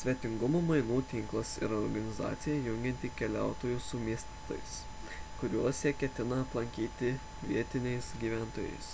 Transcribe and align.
svetingumo 0.00 0.58
mainų 0.66 0.96
tinklas 1.12 1.54
yra 1.68 1.78
organizacija 1.86 2.58
jungianti 2.66 3.10
keliautojus 3.20 3.88
su 3.94 4.00
miestais 4.02 4.76
kuriuos 5.40 5.80
jie 5.86 5.92
ketina 6.04 6.38
aplankyti 6.44 7.10
vietiniais 7.50 8.12
gyventojais 8.22 8.92